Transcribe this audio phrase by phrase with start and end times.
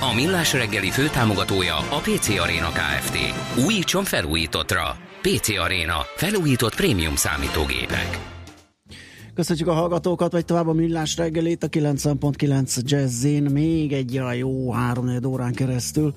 [0.00, 3.18] A Millás reggeli főtámogatója a PC Arena Kft.
[3.66, 4.96] Újítson felújítottra.
[5.22, 5.96] PC Arena.
[6.16, 8.32] Felújított prémium számítógépek.
[9.34, 14.72] Köszönjük a hallgatókat, vagy tovább a millás reggelét a 90.9 Jazzin, még egy a jó
[14.72, 16.14] 3 órán keresztül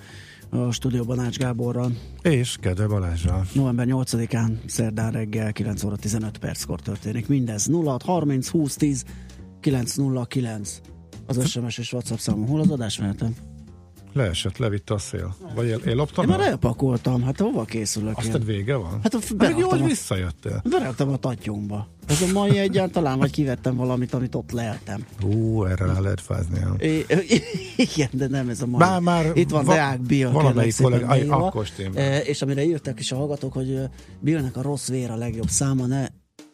[0.49, 1.91] a stúdióban Ács Gáborral.
[2.21, 3.45] És Kedve Balázsral.
[3.53, 7.67] November 8-án, szerdán reggel 9 óra 15 perckor történik mindez.
[7.83, 9.03] 06 30 20 10
[9.59, 10.81] 909
[11.25, 12.47] az SMS és WhatsApp számom.
[12.47, 13.35] Hol az adásmenetem?
[14.13, 15.35] Leesett, levitte a szél.
[15.55, 18.43] Vagy én, én loptam Én már elpakoltam, hát hova készülök Azt én?
[18.45, 18.99] vége van?
[19.03, 20.61] Hát a- Pedig jó, hogy a- visszajöttél.
[20.69, 21.87] Beraktam a tatyomba.
[22.07, 25.05] Ez a mai egyáltalán, vagy kivettem valamit, amit ott leeltem.
[25.23, 26.59] Ú, erre rá lehet fázni.
[26.77, 27.05] É,
[27.95, 28.79] igen, de nem ez a mai.
[28.79, 31.67] Bár már Itt van va- Deák Bill, valamelyik kollega- aj, akkor.
[31.95, 33.79] E, és amire írtak is a hallgatók, hogy
[34.19, 36.07] Billnek a rossz vér a legjobb száma, ne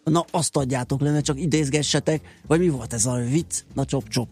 [0.04, 3.60] Na, azt adjátok le, ne csak idézgessetek, vagy mi volt ez a vicc?
[3.74, 4.28] Na, csop-csop.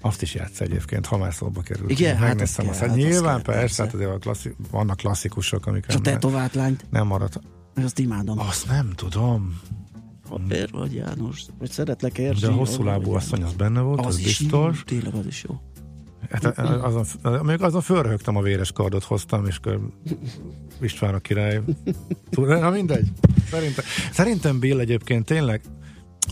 [0.00, 1.90] Azt is játsz egyébként, ha már szóba került.
[1.90, 3.82] Igen, hát Megnéztem azt kell, Hát hát azt nyilván kell, persze, persze.
[3.82, 7.40] hát azért a klasszi- vannak klasszikusok, amik És a tetovált lányt, nem maradt.
[7.74, 8.38] azt imádom.
[8.38, 9.60] Azt nem tudom.
[10.50, 12.40] Ér vagy János, vagy szeretlek Erzsi.
[12.40, 14.76] De a hosszú lábú asszony az benne volt, az, Az is biztos.
[14.76, 15.60] jó, tényleg az is jó.
[16.30, 17.04] Hát, azon,
[17.44, 19.78] még azon fölröhögtem a véres kardot hoztam, és kör
[20.80, 21.60] István a király.
[22.36, 23.08] Na mindegy.
[23.50, 25.60] Szerintem, szerintem Bill egyébként tényleg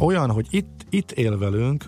[0.00, 1.84] olyan, hogy itt, itt él velünk,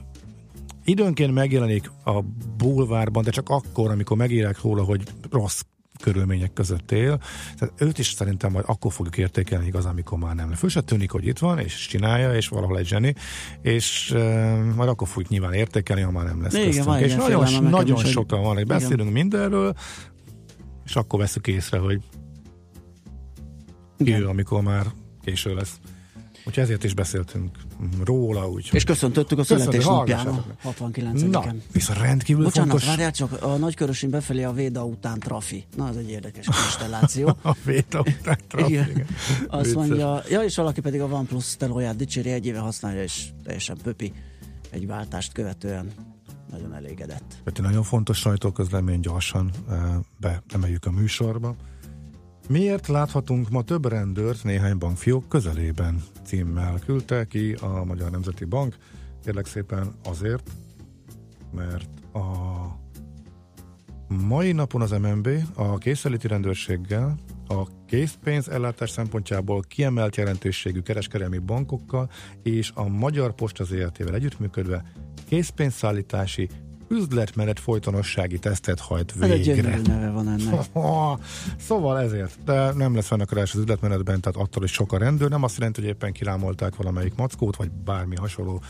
[0.89, 2.21] időnként megjelenik a
[2.57, 5.61] bulvárban, de csak akkor, amikor megírják róla, hogy rossz
[6.03, 7.21] körülmények között él.
[7.59, 10.53] Tehát őt is szerintem majd akkor fogjuk értékelni igazán, amikor már nem.
[10.53, 13.15] Föl se tűnik, hogy itt van, és csinálja, és valahol egy zseni,
[13.63, 17.01] és uh, majd akkor fogjuk nyilván értékelni, ha már nem lesz Igen, köztünk.
[17.01, 18.79] És nagyon, nagyon is, sokan van, hogy Igen.
[18.79, 19.75] beszélünk mindenről,
[20.85, 22.03] és akkor veszük észre, hogy
[23.99, 24.19] Igen.
[24.19, 24.87] jö, amikor már
[25.25, 25.81] késő lesz.
[26.49, 27.59] Úgyhogy ezért is beszéltünk
[28.05, 28.69] róla, úgy.
[28.73, 30.61] És köszöntöttük a születésnapján a hallgassatok.
[30.63, 35.65] 69 Na, viszont rendkívül Bocsánat, fontos várjál csak, a nagykörösén befelé a Véda után trafi.
[35.77, 37.27] Na, ez egy érdekes konstelláció.
[37.43, 39.07] a véta után trafik, Igen.
[39.47, 39.75] Azt Vicces.
[39.75, 44.13] mondja, ja, és valaki pedig a OnePlus telóját dicséri, egy éve használja, és teljesen pöpi
[44.71, 45.91] egy váltást követően
[46.51, 47.37] nagyon elégedett.
[47.45, 49.79] Egy nagyon fontos sajtóközlemény gyorsan eh,
[50.17, 51.57] beemeljük a műsorba.
[52.49, 56.03] Miért láthatunk ma több rendőrt néhány bankfiók közelében?
[56.25, 58.77] Címmel küldte ki a Magyar Nemzeti Bank.
[59.25, 60.51] Kérlek szépen azért,
[61.53, 62.27] mert a
[64.27, 67.15] mai napon az MNB a készenléti rendőrséggel
[67.49, 72.11] a készpénz ellátás szempontjából kiemelt jelentőségű kereskedelmi bankokkal
[72.43, 74.93] és a Magyar Posta ZRT-vel együttműködve
[75.27, 76.49] készpénzszállítási
[76.89, 79.63] üzletmenet folytonossági tesztet hajt Ez egy végre.
[79.63, 80.67] gyönyörű neve van ennek.
[81.69, 85.29] Szóval ezért, de nem lesz fennakadás az üzletmenetben, tehát attól is sok a rendőr.
[85.31, 88.63] Nem azt jelenti, hogy éppen kirámolták valamelyik mackót, vagy bármi hasonló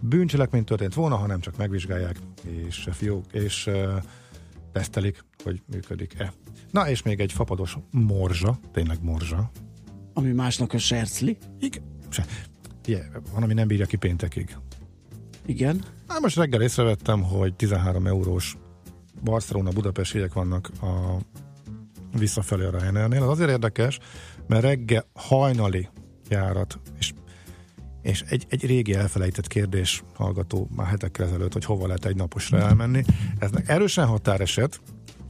[0.00, 4.02] bűncselekmény történt volna, hanem csak megvizsgálják, és fiók, és uh,
[4.72, 6.32] tesztelik, hogy működik-e.
[6.70, 9.50] Na, és még egy fapados morzsa, tényleg morzsa.
[10.14, 11.38] Ami másnak a sercli.
[11.60, 11.82] Igen.
[12.08, 12.24] Se.
[12.86, 14.56] Yeah, van, ami nem bírja ki péntekig.
[15.48, 15.84] Igen.
[16.06, 18.56] Na, most reggel észrevettem, hogy 13 eurós
[19.24, 21.16] Barcelona-Budapest jegyek vannak a
[22.18, 23.22] visszafelé a Ryanairnél.
[23.22, 23.98] Az azért érdekes,
[24.46, 25.88] mert reggel hajnali
[26.28, 27.12] járat, és,
[28.02, 32.58] és egy, egy régi elfelejtett kérdés hallgató már hetekkel ezelőtt, hogy hova lehet egy naposra
[32.58, 33.04] elmenni.
[33.38, 34.80] Ez erősen határeset,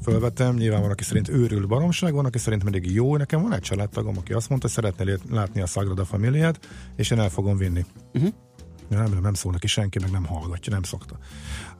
[0.03, 3.17] fölvetem, nyilván van, aki szerint őrül baromság, van, aki szerint pedig jó.
[3.17, 7.19] Nekem van egy családtagom, aki azt mondta, hogy szeretné látni a Sagrada Familiát, és én
[7.19, 7.85] el fogom vinni.
[8.13, 8.33] Uh-huh.
[8.89, 11.19] Nem, nem szól neki senki, meg nem hallgatja, nem szokta.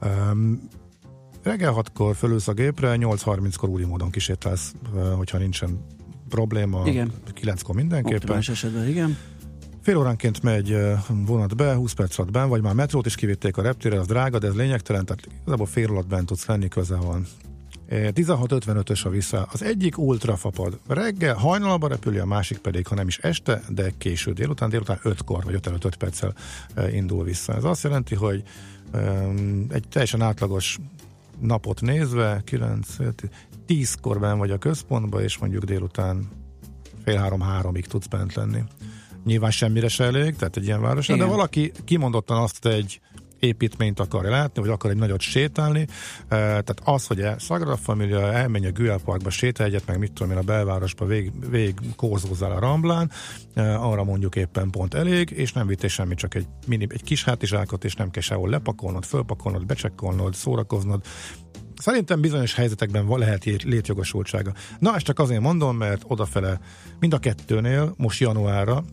[0.01, 0.69] Um,
[1.43, 5.85] reggel 6-kor fölülsz a gépre, 8.30-kor úri módon kísértálsz, uh, hogyha nincsen
[6.29, 6.87] probléma.
[6.87, 7.11] Igen.
[7.41, 8.17] 9-kor mindenképpen.
[8.17, 9.17] Optimális esetben, igen.
[9.81, 10.77] Fél óránként megy
[11.25, 14.39] vonat be, 20 perc alatt benn, vagy már metrót is kivitték a reptére, az drága,
[14.39, 17.25] de ez lényegtelen, tehát igazából fél alatt bent tudsz lenni, közel van.
[17.89, 19.47] Eh, 16.55-ös a vissza.
[19.51, 24.33] Az egyik ultrafapad reggel, hajnalban repüli, a másik pedig, ha nem is este, de késő
[24.33, 26.33] délután, délután 5-kor, vagy 5 előtt 5 perccel
[26.73, 27.55] eh, indul vissza.
[27.55, 28.43] Ez azt jelenti, hogy
[28.93, 30.77] um, egy teljesen átlagos
[31.39, 32.95] napot nézve, 9,
[33.67, 36.29] 10-kor ben vagy a központba, és mondjuk délután
[37.03, 38.63] fél három-háromig tudsz bent lenni.
[39.25, 42.99] Nyilván semmire se elég, tehát egy ilyen város, de valaki kimondottan azt egy
[43.39, 45.87] építményt akar látni, vagy akar egy nagyot sétálni.
[46.27, 50.31] Tehát az, hogy a Sagrada Familia elmenj a Güell Parkba, sétál egyet, meg mit tudom
[50.31, 53.11] én a belvárosba vég, vég kózózzál a Ramblán,
[53.55, 57.83] arra mondjuk éppen pont elég, és nem vittél semmi, csak egy, mini, egy kis hátizsákot,
[57.83, 61.05] és nem kell sehol lepakolnod, fölpakolnod, becsekkolnod, szórakoznod.
[61.75, 64.53] Szerintem bizonyos helyzetekben lehet létjogosultsága.
[64.79, 66.59] Na, ezt csak azért mondom, mert odafele
[66.99, 68.83] mind a kettőnél most januárra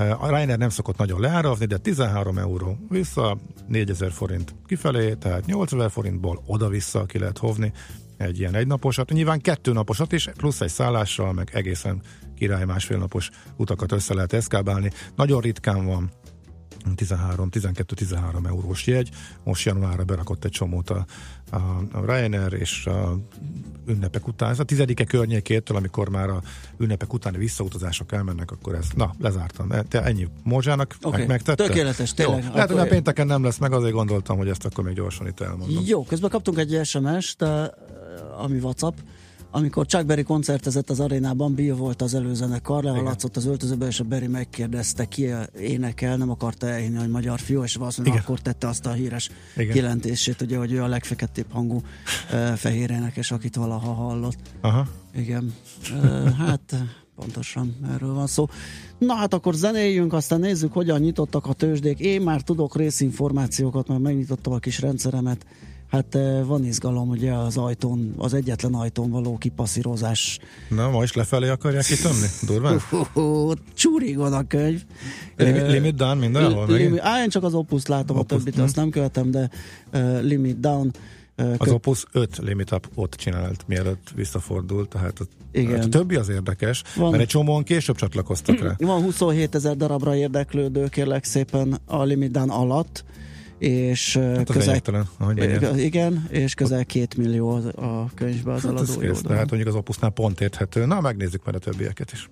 [0.00, 3.38] a Ryanair nem szokott nagyon leárazni, de 13 euró vissza,
[3.68, 7.72] 4000 forint kifelé, tehát 8000 forintból oda-vissza ki lehet hovni
[8.16, 9.10] egy ilyen egynaposat.
[9.10, 12.02] Nyilván kettő naposat is, plusz egy szállással, meg egészen
[12.34, 14.90] király másfél napos utakat össze lehet eszkábálni.
[15.16, 16.10] Nagyon ritkán van
[16.94, 19.10] 13, 12-13 eurós jegy.
[19.44, 21.04] Most januárra berakott egy csomót a,
[21.50, 23.18] a, a Ryanair, és a
[23.86, 26.42] ünnepek után, a tizedike környékétől, amikor már a
[26.78, 29.68] ünnepek utáni visszautazások elmennek, akkor ez, na, lezártam.
[29.88, 31.18] Te ennyi Morzsának okay.
[31.18, 31.66] meg, megtette?
[31.66, 32.44] Tökéletes, tényleg.
[32.44, 32.50] Jó.
[32.52, 35.40] Lehet, hogy a pénteken nem lesz meg, azért gondoltam, hogy ezt akkor még gyorsan itt
[35.40, 35.84] elmondom.
[35.86, 37.42] Jó, közben kaptunk egy SMS-t,
[38.38, 38.96] ami WhatsApp,
[39.50, 44.04] amikor Chuck Berry koncertezett az arénában, Bill volt az előzenekar, lehaladszott az öltözőbe, és a
[44.04, 45.28] Berry megkérdezte, ki
[45.60, 49.76] énekel, nem akarta elhinni, hogy magyar fiú, és valószínűleg akkor tette azt a híres Igen.
[49.76, 51.82] jelentését, ugye, hogy ő a legfeketebb hangú
[52.32, 54.38] uh, fehér énekes, akit valaha hallott.
[54.60, 54.86] Aha.
[55.14, 55.54] Igen.
[55.92, 56.74] Uh, hát
[57.16, 58.48] pontosan erről van szó.
[58.98, 61.98] Na hát akkor zenéljünk, aztán nézzük, hogyan nyitottak a tőzsdék.
[61.98, 65.46] Én már tudok részinformációkat, mert megnyitottam a kis rendszeremet
[65.90, 70.38] hát eh, van izgalom ugye az ajtón, az egyetlen ajtón való kipasszírozás.
[70.68, 72.26] Na, ma is lefelé akarják kitömni?
[72.46, 72.80] Durván?
[73.74, 74.82] Csúrigon a könyv.
[75.36, 76.66] Limit, uh, limit down mindenhol?
[76.66, 78.60] Limit, á, én csak az opus látom, opus, a többit hm.
[78.60, 79.50] azt nem követem, de
[79.92, 80.90] uh, limit down.
[81.38, 85.74] Uh, az Opus 5 Limit Up ott csinált, mielőtt visszafordult, tehát a, Igen.
[85.74, 88.74] Hát a többi az érdekes, van, mert egy csomóan később csatlakoztak rá.
[88.78, 93.04] Van 27 ezer darabra érdeklődő, kérlek szépen a Limit Down alatt,
[93.60, 94.80] és hát közel,
[95.76, 100.10] igen, és közel két millió a könyvbe az hát eladói kész, Tehát mondjuk az opusznál
[100.10, 100.86] pont érthető.
[100.86, 102.28] Na, megnézzük már a többieket is.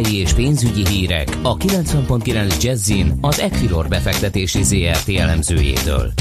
[0.00, 6.12] Tőzsdei és pénzügyi hírek a 90.9 Jazzin az Equilor befektetési ZRT elemzőjétől.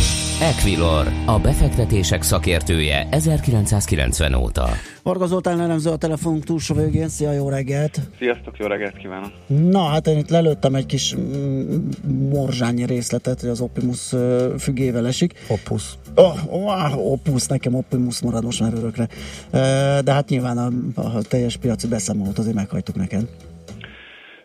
[0.41, 4.69] Equilor, a befektetések szakértője 1990 óta.
[5.03, 7.09] Varga Zoltán elemző a telefonunk túlsó végén.
[7.09, 7.99] Szia, jó reggelt!
[8.17, 9.31] Sziasztok, jó reggelt kívánok!
[9.47, 11.89] Na, hát én itt lelőttem egy kis mm,
[12.29, 14.13] morzsányi részletet, hogy az Optimus
[14.57, 15.33] függével esik.
[15.47, 15.83] Opus.
[16.15, 19.07] Oh, oh, opus, nekem Optimus marad most már örökre.
[20.01, 23.27] De hát nyilván a, a teljes piaci beszámolót azért meghajtuk neked.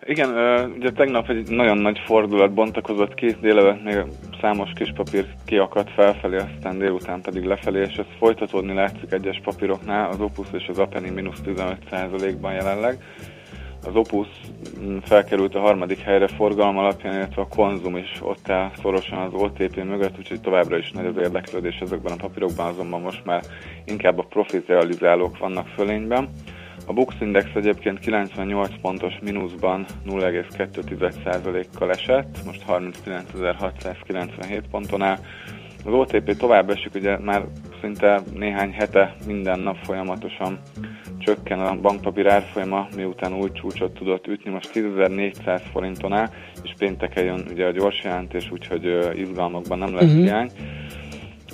[0.06, 0.28] Igen,
[0.76, 4.02] ugye tegnap egy nagyon nagy fordulat bontakozott ki, délelőtt még
[4.40, 10.10] számos kis papír kiakadt felfelé, aztán délután pedig lefelé, és ez folytatódni látszik egyes papíroknál,
[10.10, 12.98] az Opus és az Apeni mínusz 15%-ban jelenleg.
[13.86, 14.28] Az Opus
[14.80, 19.32] mm, felkerült a harmadik helyre forgalom alapján, illetve a Konzum is ott áll szorosan az
[19.32, 23.42] OTP mögött, úgyhogy továbbra is nagy az érdeklődés ezekben a papírokban, azonban most már
[23.84, 26.28] inkább a profit realizálók vannak fölényben.
[26.86, 35.18] A Bux Index egyébként 98 pontos mínuszban 0,2%-kal esett, most 39.697 ponton áll.
[35.84, 37.44] Az OTP tovább esik, ugye már
[37.80, 40.58] szinte néhány hete minden nap folyamatosan
[41.18, 46.30] csökken a bankpapír árfolyama, miután új csúcsot tudott ütni, most 10.400 forinton áll,
[46.62, 50.22] és pénteken jön ugye a gyors jelentés, úgyhogy izgalmakban nem lesz uh-huh.
[50.22, 50.50] hiány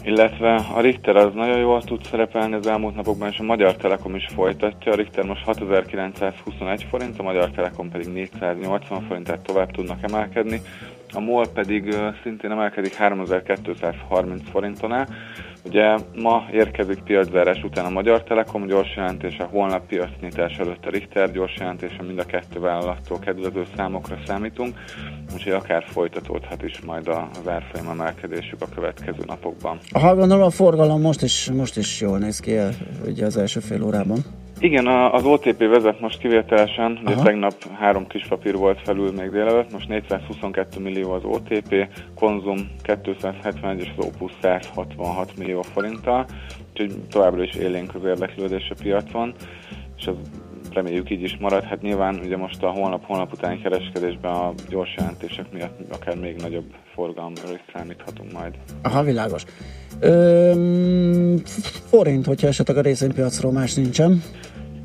[0.03, 4.15] illetve a Richter az nagyon jól tud szerepelni az elmúlt napokban, és a Magyar Telekom
[4.15, 4.93] is folytatja.
[4.93, 10.61] A Richter most 6921 forint, a Magyar Telekom pedig 480 forint, tehát tovább tudnak emelkedni.
[11.13, 15.09] A MOL pedig szintén emelkedik 3230 forintonál.
[15.65, 21.33] Ugye ma érkezik piaczárás után a Magyar Telekom gyors jelentése, holnap piacnyitás előtt a Richter
[21.33, 24.79] gyors jelentése, mind a kettő vállalattól kedvező számokra számítunk,
[25.35, 29.79] úgyhogy akár folytatódhat is majd az árfolyam emelkedésük a következő napokban.
[29.93, 32.57] Ha gondolom a forgalom most is, most is jól néz ki
[33.07, 34.19] ugye az első fél órában.
[34.63, 37.23] Igen, az OTP vezet most kivételesen, Aha.
[37.23, 43.81] tegnap három kis papír volt felül még délelőtt, most 422 millió az OTP, Konzum 271
[43.81, 46.27] és az Opus 166 millió forinttal,
[46.71, 49.35] úgyhogy továbbra is élénk az érdeklődés a piacon,
[49.97, 50.17] és az
[50.75, 51.65] reméljük így is marad.
[51.65, 56.75] Hát nyilván ugye most a holnap-holnap utáni kereskedésben a gyors jelentések miatt akár még nagyobb
[56.95, 58.55] forgalomra is számíthatunk majd.
[58.83, 59.45] Aha, világos.
[61.89, 64.23] Forint, hogyha esetleg a részvénypiacról más nincsen.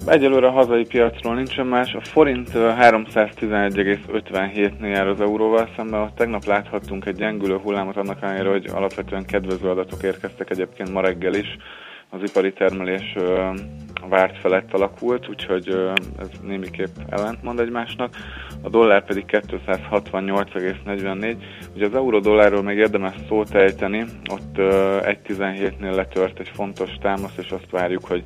[0.07, 1.93] Egyelőre a hazai piacról nincsen más.
[1.93, 6.01] A forint 311,57-nél jár az euróval szemben.
[6.01, 11.01] Ott tegnap láthattunk egy gyengülő hullámot annak ellenére, hogy alapvetően kedvező adatok érkeztek egyébként ma
[11.01, 11.57] reggel is.
[12.09, 13.15] Az ipari termelés
[14.09, 15.67] várt felett alakult, úgyhogy
[16.19, 18.15] ez némiképp ellentmond egymásnak.
[18.61, 21.35] A dollár pedig 268,44.
[21.75, 27.71] Ugye az euró-dollárról még érdemes szót ejteni, ott 1.17-nél letört egy fontos támasz, és azt
[27.71, 28.23] várjuk, hogy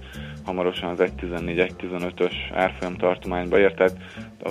[0.49, 3.95] hamarosan az 1.14-1.15-ös árfolyam tartományba ért, tehát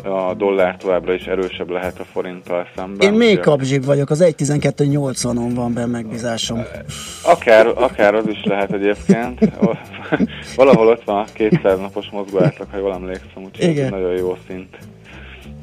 [0.06, 3.12] a dollár továbbra is erősebb lehet a forinttal szemben.
[3.12, 6.62] Én még kapzsib vagyok, az 1.12.80-on van benne megbízásom.
[7.24, 9.40] Akár, akár az is lehet egyébként.
[10.56, 13.90] Valahol ott van a 200 napos mozgó átlag, ha jól emlékszem, úgyhogy Igen.
[13.90, 14.78] nagyon jó szint.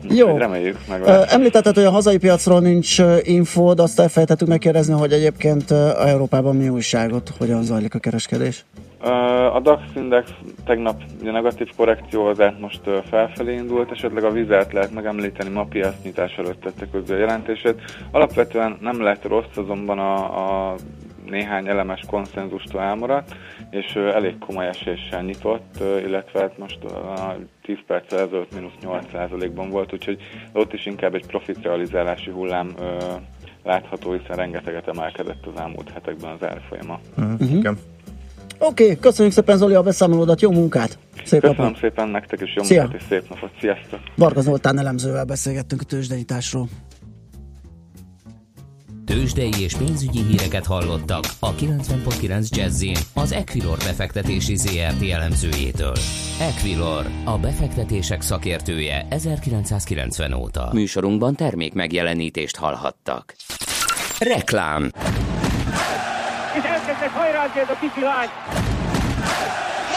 [0.10, 0.38] Jó.
[0.38, 1.02] Reméljük meg.
[1.28, 5.72] Említetted, hogy a hazai piacról nincs infód, azt elfejtettük megkérdezni, hogy egyébként
[6.06, 8.66] Európában mi újságot, hogyan zajlik a kereskedés?
[9.54, 10.32] A DAX index
[10.66, 16.38] tegnap ugye negatív korrekció az most felfelé indult, esetleg a vizet lehet megemlíteni, ma piacnyitás
[16.38, 17.82] előtt tette közé a jelentését.
[18.12, 20.76] Alapvetően nem lett rossz, azonban a, a
[21.30, 23.36] néhány elemes konszenzustól elmaradt,
[23.70, 29.94] és elég komoly eséssel nyitott, illetve hát most a 10 perc ezelőtt mínusz 8%-ban volt,
[29.94, 30.22] úgyhogy
[30.54, 32.74] ott is inkább egy profit realizálási hullám
[33.64, 37.00] látható, hiszen rengeteget emelkedett az elmúlt hetekben az árfolyama.
[37.18, 37.76] Uh-huh.
[38.60, 40.98] Oké, okay, köszönjük szépen Zoli a beszámolódat, jó munkát!
[41.24, 41.80] Szép Köszönöm napot.
[41.80, 42.82] szépen nektek is jó Szia.
[42.82, 44.00] munkát és szép napot, sziasztok!
[44.16, 46.68] Varga Zoltán elemzővel beszélgettünk a tőzsdenyításról.
[49.06, 55.94] Tőzsdei és pénzügyi híreket hallottak a 90.9 jazz az Equilor befektetési ZRT elemzőjétől.
[56.40, 60.70] Equilor, a befektetések szakértője 1990 óta.
[60.74, 63.36] Műsorunkban termék megjelenítést hallhattak.
[64.20, 64.92] Reklám
[67.06, 68.30] és hajrálni ez a kicsi lány.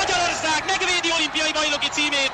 [0.01, 2.33] Magyarország megvédi olimpiai bajnoki címét!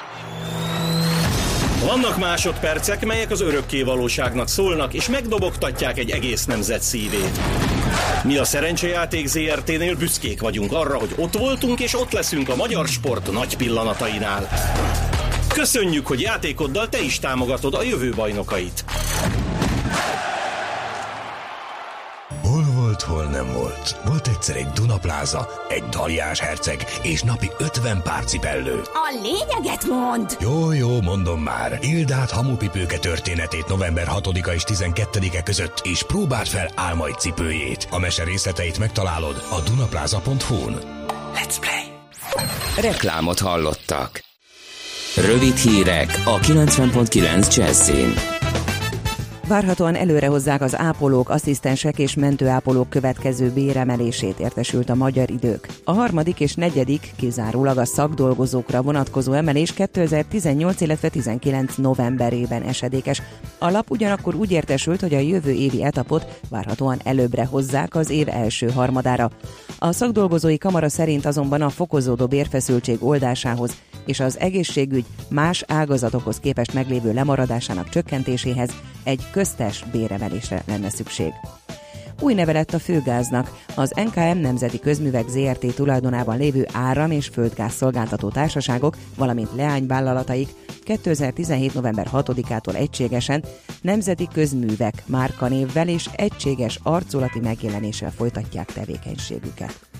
[1.86, 7.40] Vannak másodpercek, melyek az örökké valóságnak szólnak, és megdobogtatják egy egész nemzet szívét.
[8.22, 12.88] Mi a Szerencsejáték ZRT-nél büszkék vagyunk arra, hogy ott voltunk, és ott leszünk a magyar
[12.88, 14.48] sport nagy pillanatainál.
[15.48, 18.84] Köszönjük, hogy játékoddal te is támogatod a jövő bajnokait.
[23.02, 23.96] Hol nem volt.
[24.04, 28.80] Volt egyszer egy Dunapláza, egy Daliás herceg és napi 50 pár cipellő.
[28.92, 30.36] A lényeget mond!
[30.40, 31.78] Jó, jó, mondom már.
[31.80, 37.88] Ildát hamupipőke történetét november 6-a és 12-e között, és próbáld fel álmaid cipőjét.
[37.90, 40.78] A mese részleteit megtalálod a dunaplaza.hu-n.
[41.34, 41.94] Let's play!
[42.90, 44.24] Reklámot hallottak.
[45.16, 48.33] Rövid hírek a 90.9 Jazzin.
[49.48, 55.68] Várhatóan előre hozzák az ápolók, asszisztensek és mentőápolók következő béremelését értesült a magyar idők.
[55.84, 63.22] A harmadik és negyedik kizárólag a szakdolgozókra vonatkozó emelés 2018, illetve 19 novemberében esedékes.
[63.58, 68.28] A lap ugyanakkor úgy értesült, hogy a jövő évi etapot várhatóan előbbre hozzák az év
[68.28, 69.30] első harmadára.
[69.78, 76.74] A szakdolgozói kamara szerint azonban a fokozódó bérfeszültség oldásához és az egészségügy más ágazatokhoz képest
[76.74, 78.70] meglévő lemaradásának csökkentéséhez
[79.04, 81.32] egy köztes béremelésre lenne szükség.
[82.20, 83.62] Új neve lett a főgáznak.
[83.74, 90.48] Az NKM Nemzeti Közművek ZRT tulajdonában lévő áram- és földgáz szolgáltató társaságok, valamint leányvállalataik
[90.84, 91.74] 2017.
[91.74, 93.44] november 6-ától egységesen
[93.80, 99.93] Nemzeti Közművek márkanévvel és egységes arculati megjelenéssel folytatják tevékenységüket.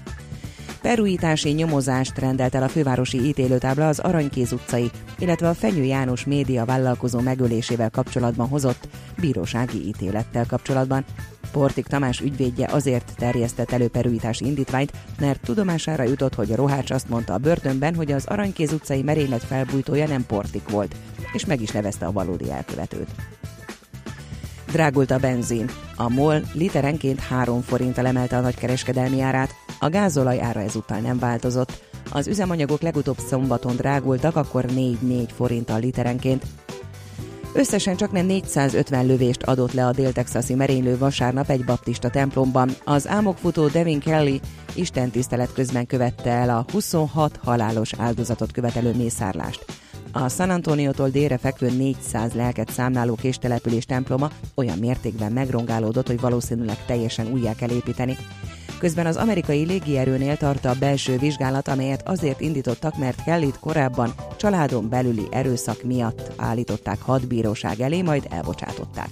[0.85, 6.65] Perújítási nyomozást rendelt el a fővárosi ítélőtábla az Aranykéz utcai, illetve a Fenyő János média
[6.65, 8.89] vállalkozó megölésével kapcsolatban hozott
[9.21, 11.05] bírósági ítélettel kapcsolatban.
[11.53, 17.09] Portik Tamás ügyvédje azért terjesztett elő perújítási indítványt, mert tudomására jutott, hogy a Rohács azt
[17.09, 20.95] mondta a börtönben, hogy az Aranykéz utcai merénylet felbújtója nem Portik volt,
[21.33, 23.09] és meg is nevezte a valódi elkövetőt.
[24.75, 25.71] Drágult a benzin.
[25.97, 31.83] A MOL literenként 3 forinttal emelte a nagykereskedelmi árát, a gázolaj ára ezúttal nem változott.
[32.11, 36.45] Az üzemanyagok legutóbb szombaton drágultak, akkor 4-4 forinttal literenként.
[37.53, 42.71] Összesen csak nem 450 lövést adott le a dél-texasi merénylő vasárnap egy baptista templomban.
[42.85, 44.41] Az álmokfutó Devin Kelly
[44.75, 49.84] Isten tisztelet közben követte el a 26 halálos áldozatot követelő mészárlást.
[50.17, 56.85] A San Antoniótól délre fekvő 400 lelket számláló késtelepülés temploma olyan mértékben megrongálódott, hogy valószínűleg
[56.87, 58.17] teljesen újjá kell építeni.
[58.79, 64.89] Közben az amerikai légierőnél tart a belső vizsgálat, amelyet azért indítottak, mert Kellyt korábban családon
[64.89, 69.09] belüli erőszak miatt állították hadbíróság elé, majd elbocsátották.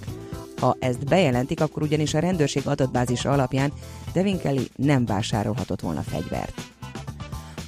[0.59, 3.73] Ha ezt bejelentik, akkor ugyanis a rendőrség adatbázisa alapján
[4.13, 6.72] Devin Kelly nem vásárolhatott volna fegyvert.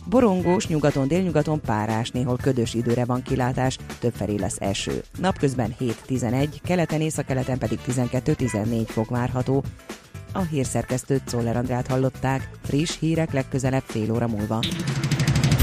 [0.09, 5.03] Borongós, nyugaton, délnyugaton párás, néhol ködös időre van kilátás, többfelé lesz eső.
[5.19, 5.75] Napközben
[6.07, 9.63] 7-11, keleten, északkeleten pedig 12-14 fok várható.
[10.33, 14.59] A hírszerkesztőt Czoller Andrát hallották, friss hírek legközelebb fél óra múlva.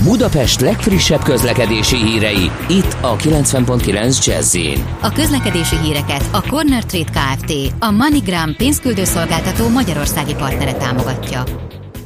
[0.02, 4.56] Budapest legfrissebb közlekedési hírei, itt a 90.9 jazz
[5.00, 7.52] A közlekedési híreket a Corner Trade Kft.
[7.78, 11.44] a MoneyGram pénzküldőszolgáltató magyarországi partnere támogatja.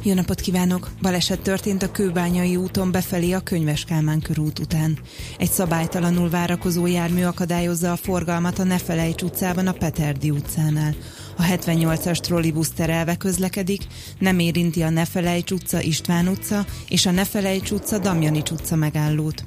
[0.07, 0.89] Jó napot kívánok!
[1.01, 4.99] Baleset történt a Kőbányai úton befelé a Könyves Kálmán körút után.
[5.37, 10.95] Egy szabálytalanul várakozó jármű akadályozza a forgalmat a Nefelejts utcában a Peterdi utcánál.
[11.37, 13.81] A 78-as trollibusz terelve közlekedik,
[14.19, 19.43] nem érinti a Nefelejts utca István utca és a Nefelejts utca Damjanics utca megállót.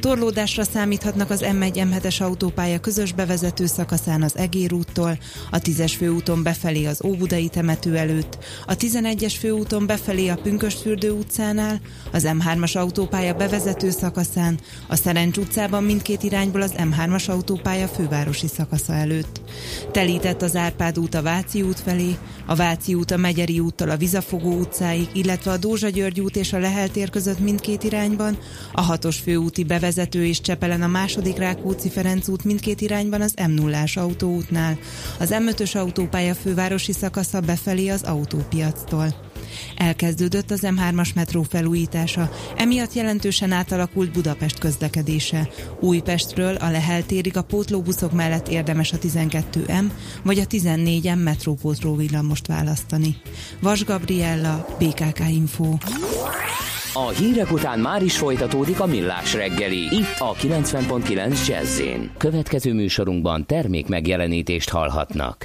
[0.00, 5.18] Torlódásra számíthatnak az M1-M7-es autópálya közös bevezető szakaszán az Egér úttól,
[5.50, 11.80] a 10-es főúton befelé az Óbudai temető előtt, a 11-es főúton befelé a Pünkösfürdő utcánál,
[12.12, 18.94] az M3-as autópálya bevezető szakaszán, a Szerencs utcában mindkét irányból az M3-as autópálya fővárosi szakasza
[18.94, 19.40] előtt.
[19.92, 22.16] Telített az Árpád út a Váci út felé,
[22.46, 26.52] a Váci út a Megyeri úttól a Vizafogó utcáig, illetve a Dózsa György út és
[26.52, 28.38] a Lehel tér között mindkét irányban,
[28.72, 33.50] a hatos főúti bevezető és Csepelen a második Rákóczi Ferenc út mindkét irányban az m
[33.50, 34.78] 0 autóútnál,
[35.18, 39.31] az M5-ös autópálya fővárosi szakasza befelé az autópiactól.
[39.76, 45.48] Elkezdődött az M3-as metró felújítása, emiatt jelentősen átalakult Budapest közlekedése.
[45.80, 49.90] Újpestről a Lehel térig a pótlóbuszok mellett érdemes a 12M
[50.22, 53.16] vagy a 14M metrópótló villamost választani.
[53.60, 55.76] Vas Gabriella, BKK Info.
[56.94, 59.78] A hírek után már is folytatódik a millás reggeli.
[59.78, 61.80] Itt a 90.9 jazz
[62.16, 65.44] Következő műsorunkban termék megjelenítést hallhatnak.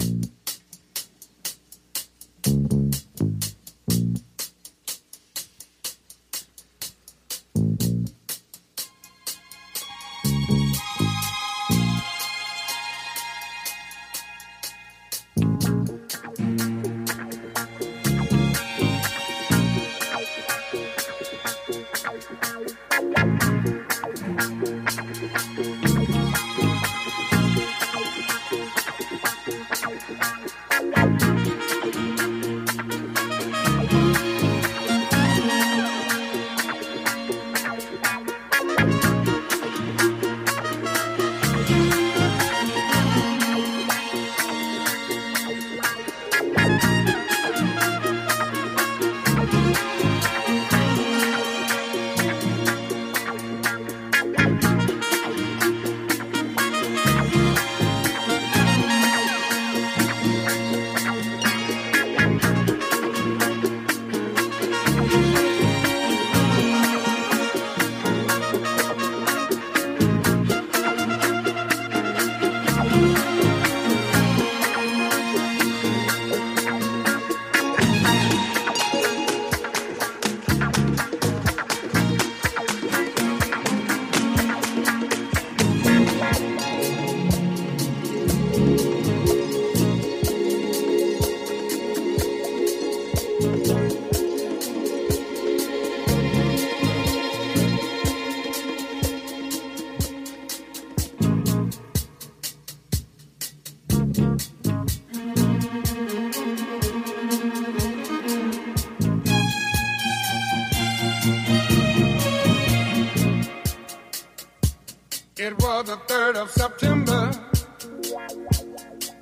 [116.37, 117.31] of September.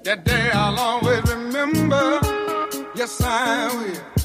[0.03, 2.19] That day I'll always remember.
[2.95, 4.24] Yes, I will.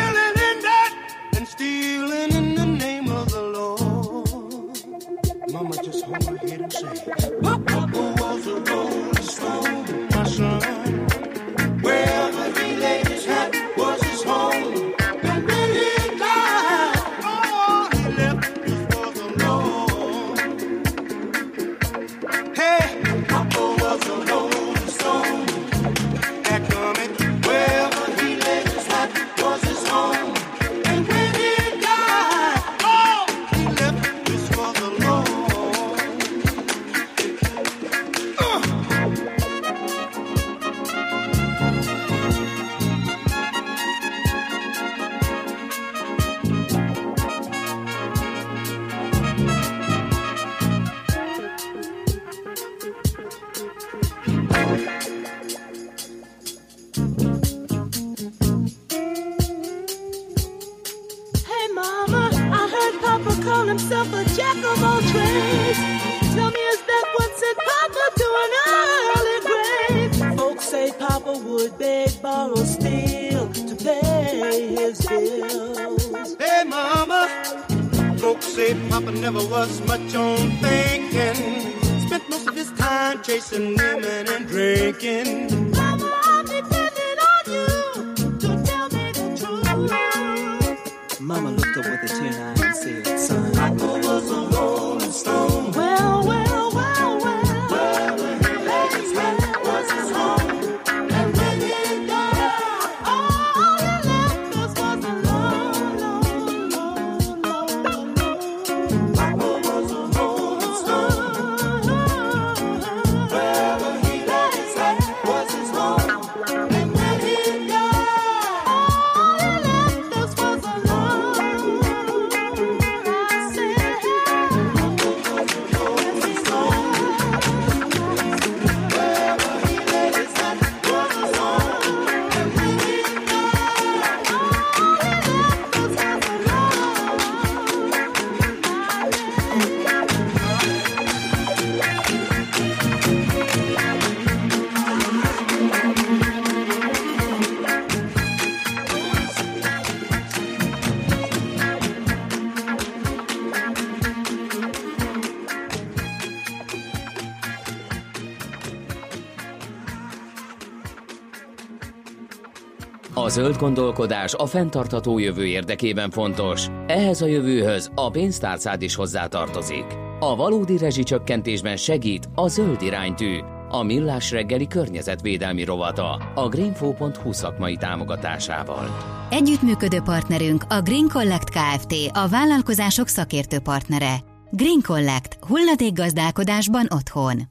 [163.31, 166.67] zöld gondolkodás a fenntartható jövő érdekében fontos.
[166.87, 169.85] Ehhez a jövőhöz a pénztárcád is hozzátartozik.
[170.19, 173.39] A valódi rezsicsökkentésben segít a zöld iránytű,
[173.69, 178.97] a Millás reggeli környezetvédelmi rovata a greenfo.hu szakmai támogatásával.
[179.29, 181.93] Együttműködő partnerünk a Green Collect Kft.
[182.11, 184.15] a vállalkozások szakértő partnere.
[184.49, 185.37] Green Collect.
[185.47, 187.41] Hulladékgazdálkodásban otthon.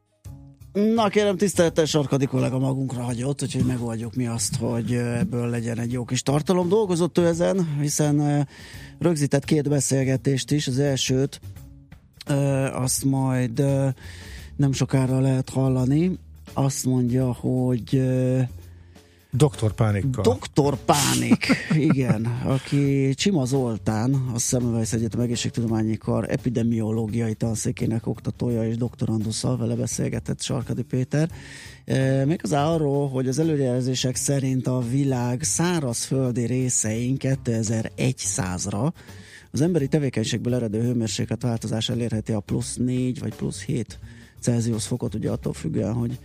[0.72, 5.92] Na kérem, tisztelettel Sarkadi kollega magunkra hagyott, úgyhogy megoldjuk mi azt, hogy ebből legyen egy
[5.92, 6.68] jó kis tartalom.
[6.68, 8.48] Dolgozott ő ezen, hiszen
[8.98, 10.66] rögzített két beszélgetést is.
[10.66, 11.40] Az elsőt
[12.72, 13.64] azt majd
[14.56, 16.18] nem sokára lehet hallani.
[16.52, 18.02] Azt mondja, hogy
[19.32, 20.22] Doktor Pánikkal.
[20.22, 28.76] Doktor Pánik, igen, aki Csima Zoltán, a Szemmelweis Egyetem Egészségtudományi Kar epidemiológiai tanszékének oktatója és
[28.76, 31.30] doktorandusszal vele beszélgetett Sarkadi Péter.
[31.84, 38.92] E, méghozzá arról, hogy az előrejelzések szerint a világ szárazföldi részein 2100-ra
[39.50, 43.98] az emberi tevékenységből eredő hőmérséklet változás elérheti a plusz 4 vagy plusz 7
[44.40, 46.18] Celsius fokot, ugye attól függően, hogy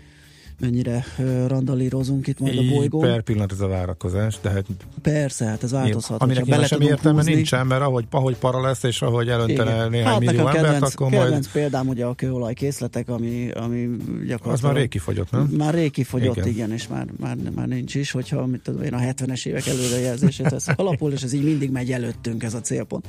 [0.59, 1.05] mennyire
[1.47, 3.01] randalírozunk itt majd a bolygón.
[3.01, 4.65] Per pillanat ez a várakozás, de hát...
[5.01, 6.21] Persze, hát ez változhat.
[6.21, 7.33] Aminek bele sem értelme húzni.
[7.33, 11.09] nincsen, mert ahogy, ahogy para lesz, és ahogy elöntene néhány hát millió embert, kedvenc, akkor
[11.09, 11.49] kedvenc majd...
[11.51, 13.89] példám ugye a kőolaj készletek, ami, ami
[14.27, 14.53] gyakorlatilag...
[14.53, 15.43] Az már rég kifogyott, nem?
[15.57, 18.93] Már rég kifogyott, igen, igen és már, már, már nincs is, hogyha mit tudom én,
[18.93, 23.07] a 70-es évek előrejelzését vesz alapul, és ez így mindig megy előttünk ez a célpont.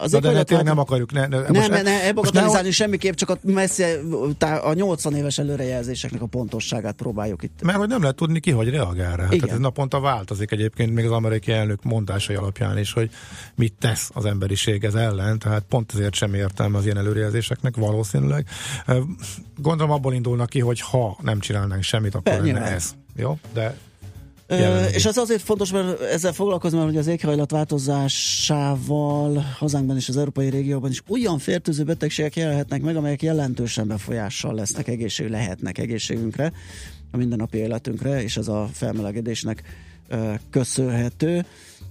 [0.00, 1.12] Az Na de hát nem akarjuk.
[1.12, 4.00] Ne, ne, nem, ne, ne, ebogatelizálni ne, semmiképp, csak a, messze,
[4.62, 7.62] a 80 éves előrejelzéseknek a pontosságát próbáljuk itt.
[7.62, 9.22] Mert hogy nem lehet tudni ki, hogy reagál rá.
[9.22, 13.10] Hát tehát ez naponta változik egyébként még az amerikai elnök mondásai alapján is, hogy
[13.54, 18.46] mit tesz az emberiség ez ellen, tehát pont ezért sem értelme az ilyen előrejelzéseknek valószínűleg.
[19.56, 22.94] Gondolom abból indulnak ki, hogy ha nem csinálnánk semmit, akkor lenne ez.
[23.16, 23.38] Jó?
[23.52, 23.76] De
[24.48, 24.94] Jelenleg.
[24.94, 30.16] És az azért fontos, mert ezzel foglalkozom, mert hogy az éghajlat változásával hazánkban és az
[30.16, 36.52] európai régióban is olyan fertőző betegségek jelenhetnek meg, amelyek jelentősen befolyással lesznek egészség, lehetnek egészségünkre,
[37.10, 39.62] a mindennapi életünkre, és ez a felmelegedésnek
[40.50, 41.44] köszönhető.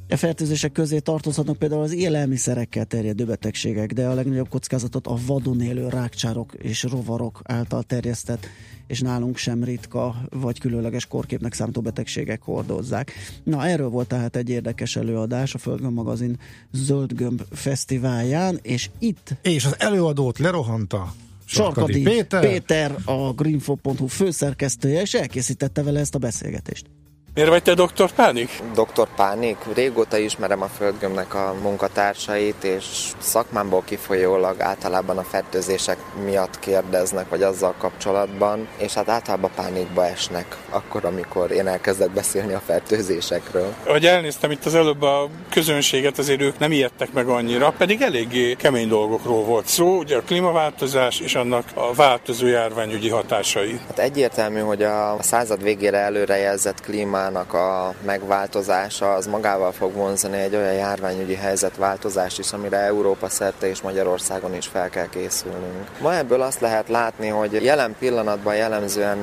[0.09, 5.61] A fertőzések közé tartozhatnak például az élelmiszerekkel terjedő betegségek, de a legnagyobb kockázatot a vadon
[5.61, 8.47] élő rákcsárok és rovarok által terjesztett
[8.87, 13.11] és nálunk sem ritka vagy különleges korképnek számító betegségek hordozzák.
[13.43, 16.39] Na, erről volt tehát egy érdekes előadás a Földgömb magazin
[16.71, 19.35] Zöldgömb fesztiválján, és itt...
[19.41, 21.13] És az előadót lerohanta
[21.45, 22.41] Sarkadi, Péter.
[22.41, 26.85] Péter, a greenfo.hu főszerkesztője, és elkészítette vele ezt a beszélgetést.
[27.35, 28.11] Miért vagy te Dr.
[28.15, 28.61] Pánik?
[28.73, 29.07] Dr.
[29.15, 29.57] Pánik.
[29.75, 32.83] Régóta ismerem a Földgömnek a munkatársait, és
[33.17, 40.57] szakmámból kifolyólag általában a fertőzések miatt kérdeznek, vagy azzal kapcsolatban, és hát általában pánikba esnek,
[40.69, 43.73] akkor, amikor én elkezdek beszélni a fertőzésekről.
[43.85, 48.53] Ahogy elnéztem itt az előbb a közönséget, azért ők nem ijedtek meg annyira, pedig eléggé
[48.53, 53.79] kemény dolgokról volt szó, ugye a klímaváltozás és annak a változó járványügyi hatásai.
[53.87, 60.37] Hát egyértelmű, hogy a század végére előrejelzett klíma klímának a megváltozása az magával fog vonzani
[60.37, 65.87] egy olyan járványügyi helyzetváltozást is, amire Európa szerte és Magyarországon is fel kell készülnünk.
[66.01, 69.17] Ma ebből azt lehet látni, hogy jelen pillanatban jellemzően